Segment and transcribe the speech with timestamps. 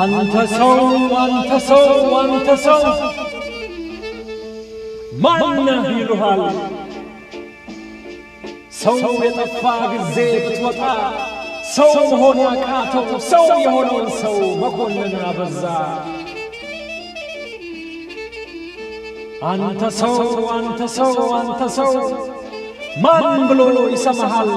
[0.00, 0.70] አንተ ሰው
[1.22, 1.86] አንተ ሰው
[2.18, 2.82] አንተ ሰው
[5.22, 6.42] ማነህ ይሉሃል።
[8.80, 8.96] ሰው
[9.26, 10.80] የጠፋ ጊዜ ብትወጣ
[11.74, 15.64] ሰው መሆን ያቃተው ሰው የሆነውን ሰው መኮንን አበዛ።
[19.50, 20.16] አንተ ሰው
[20.56, 21.92] አንተ ሰው አንተ ሰው
[23.04, 23.60] ማን ብሎ
[23.94, 24.50] ይሰማሃል?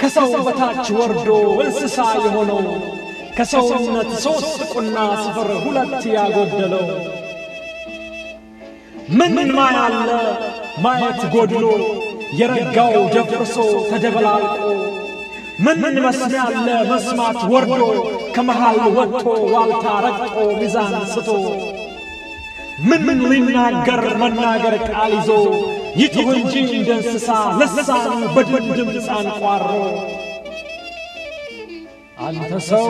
[0.00, 1.28] ከሰው በታች ወርዶ
[1.62, 2.60] እንስሳ የሆነው
[3.36, 6.86] ከሰውነት ሦስት ቁና ስፍር ሁለት ያጎደለው።
[9.18, 9.94] ምን ማያለ
[10.84, 11.64] ማየት ጎድሎ?
[12.38, 13.56] የረጋው ደፍርሶ
[13.90, 14.62] ተደበላልቆ።
[15.64, 16.56] ምን መስሚያለ
[16.90, 17.80] መስማት ወርዶ?
[18.36, 21.28] ከመሃል ወጥቶ ዋልታ ረግጦ ሚዛን ስቶ።
[22.88, 25.28] ምን ሊናገር መናገር ቃል ይዞ?
[25.96, 27.28] ይጩህ እንጂ እንደ እንስሳ
[27.60, 28.06] ልሳኑ
[28.36, 29.66] በድን ድምፅ አንቋሮ
[32.18, 32.88] አንተ ሰው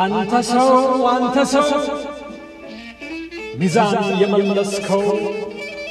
[0.00, 0.70] አንተ ሰው
[1.12, 1.68] አንተ ሰው።
[3.60, 5.04] ሚዛን የመለስከው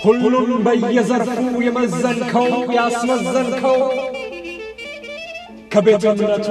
[0.04, 1.34] ሁሉም በየዘርፉ
[1.66, 3.80] የመዘንከው ያስመዘንከው
[5.74, 6.48] ከቤተ እምነቱ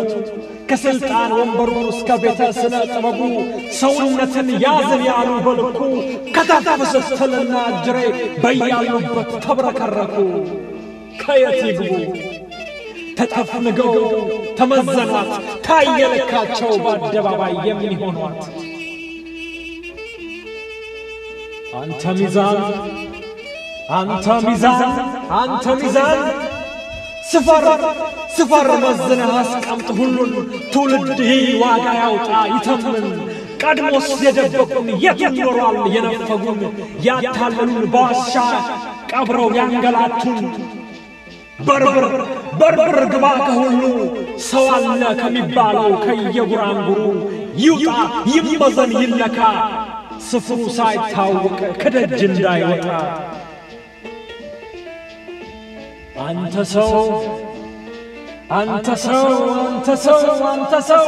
[0.71, 3.21] ከሥልጣን ወንበሩ እስከ ቤተ ስነ ጥበቡ
[3.79, 5.79] ሰውነትን ያዝን ያሉ በልኩ
[6.37, 7.99] ከተፍ ስትልና እጅሬ
[8.43, 10.17] በያሉበት ተብረከረኩ።
[11.23, 11.93] ከየት ይግቡ
[13.17, 13.93] ተጠፍንገው
[14.59, 15.31] ተመዘኗት
[15.67, 18.43] ታየለካቸው በአደባባይ የሚሆኗት።
[21.79, 22.59] አንተ ሚዛን
[23.97, 24.93] አንተ ሚዛን
[25.41, 26.21] አንተ ሚዛን።
[27.31, 27.65] ስፈር
[28.37, 30.33] ስፈር መዝነህ አስቀምጥ ሁሉን
[30.73, 31.21] ትውልድ
[31.63, 33.07] ዋጋ ያውጣ ይተምን
[33.63, 36.61] ቀድሞስ የደበቁን የት ኖሯል የነፈጉን?
[37.07, 38.35] ያታለሉን በዋሻ
[39.13, 40.39] ቀብረው ያንገላቱን
[41.59, 42.07] በርብር
[42.61, 43.83] በርብር ግባ ከሁሉ
[44.49, 47.01] ሰው አለ ከሚባለው ከየጉራንጉሩ
[47.63, 47.89] ይውጣ
[48.33, 49.39] ይመዘን ይለካ
[50.27, 51.49] ስፍሩ ሳይታወቅ
[51.81, 52.87] ከደጅ እንዳይወጣ።
[56.27, 56.93] አንተ ሰው
[58.57, 59.27] አንተ ሰው
[59.63, 61.07] አንተ ሰው አንተ ሰው።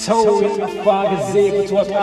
[0.00, 1.94] ሰው የጠፋ ጊዜ ብትወጣ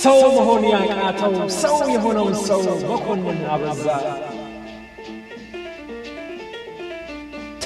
[0.00, 3.86] ሰው መሆን ያቃተው ሰው የሆነውን ሰው መኮንን አበዛ።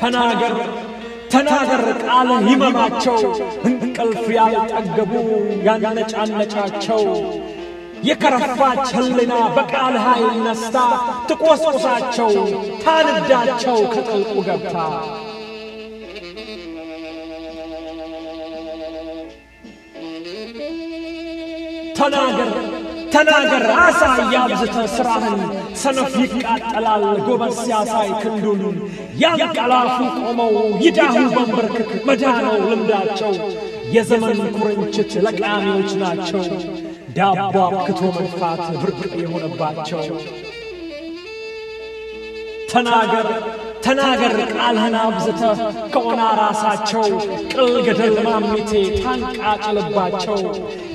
[0.04, 0.54] ተናገር
[1.32, 3.16] ተናገር ቃል ይመማቸው።
[3.69, 5.12] እንቅልፍ ያልጠገቡ
[5.66, 7.03] ያነጫነጫቸው።
[8.09, 10.76] የከረፋች ሕሊና በቃል ኃይል ነስታ
[11.28, 12.31] ትቆስቁሳቸው
[12.84, 14.76] ታንዳቸው ከጥልቁ ገብታ።
[21.98, 22.50] ተናገር
[23.14, 25.41] ተናገር አሳይ አብዝተህ ሥራህን
[25.82, 28.62] ሰነፍ ይቃጠላል ጎበዝ ሲያሳይ ክንዱን
[29.22, 30.54] ያንቀላፉ ቆመው
[30.84, 33.32] ይዳሁ በንበርክክ መዳነው ልምዳቸው
[33.94, 36.42] የዘመን ኩርንችት ለቃሚዎች ናቸው።
[37.16, 40.00] ዳቦ አብክቶ መንፋት ብርቅ የሆነባቸው
[42.72, 43.26] ተናገር
[43.84, 45.58] ተናገር ቃልህን አብዝተህ
[45.92, 47.04] ከኦና ራሳቸው
[47.52, 50.38] ቅል ገደል ማሚቴ ታንቃጭልባቸው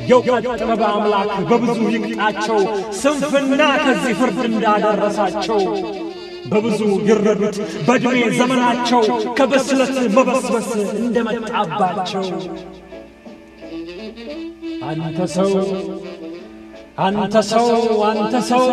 [0.09, 2.59] የእውቀት ጥበብ አምላክ በብዙ ይቅጣቸው።
[2.99, 5.61] ስንፍና ከዚህ ፍርድ እንዳደረሳቸው
[6.51, 9.01] በብዙ ይረዱት። በዕድሜ ዘመናቸው
[9.39, 10.69] ከብስለት መበስበስ
[10.99, 12.25] እንደመጣባቸው።
[14.89, 15.51] አንተ ሰው
[17.05, 17.67] አንተ ሰው
[18.09, 18.65] አንተ ሰው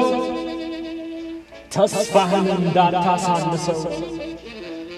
[1.74, 3.80] ተስፋህን እንዳታሳንሰው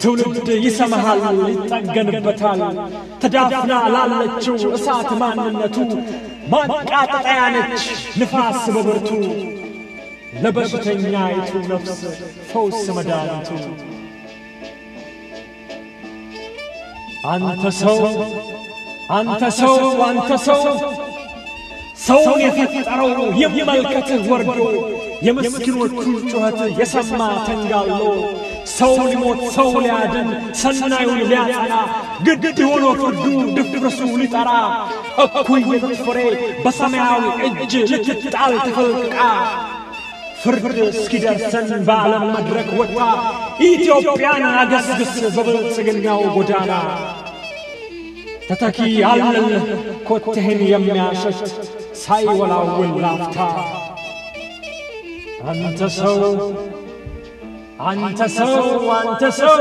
[0.00, 1.22] ትውልድ ይሰማሃል
[1.53, 2.60] ይጠገንበታል።
[3.22, 5.76] ተዳፍና ላለችው እሳት ማንነቱ
[6.53, 7.84] ማቃጠጠያ ነች
[8.20, 9.10] ንፋስ በብርቱ።
[10.42, 12.00] ለበሽተኛይቱ ነፍስ
[12.50, 13.50] ፈውስ መድኃኒቱ።
[17.28, 18.00] አንተ ሰው
[19.16, 19.77] አንተ ሰው
[20.09, 20.62] አንተ ሰው።
[22.04, 23.10] ሰውን የፈጠረው
[23.54, 24.59] ይመልከትህ ወርዶ
[25.27, 25.95] የምስኪኖቹን
[26.30, 27.91] ጩኸት የሰማ ተንጋሎ
[28.70, 30.28] ሰው ሊሞት ሰው ሊያድን
[30.60, 31.74] ሰናዩን ሊያጸና
[32.26, 33.24] ግድ ሆኖ ፍርዱ
[33.56, 34.50] ድፍርሱ ሊጠራ
[35.24, 35.62] እኩይ
[36.03, 36.18] ፍሬ
[36.65, 39.18] በሰማያዊ እጅ ልትጣል ተፈልቅቃ
[40.42, 42.98] ፍርድ እስኪደርሰን በዓለም መድረክ ወጣ
[43.68, 46.72] ኢትዮጵያን አገስግስ በብልጽግናው ጎዳና
[48.48, 48.78] ተተኪ
[49.09, 49.64] አለልህ
[50.09, 51.41] ኮቴህን የሚያሸት
[52.03, 53.38] ሳይወላውል ላፍታ።
[55.50, 56.16] አንተ ሰው
[57.80, 58.54] አንተ ሰው
[58.95, 59.53] አንተ ሰው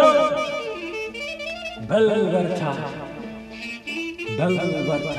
[1.89, 2.61] በል በርታ
[4.37, 4.55] በል
[4.87, 5.17] በርታ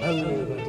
[0.00, 0.65] በል በርታ